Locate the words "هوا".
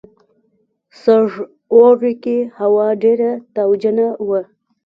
2.59-2.87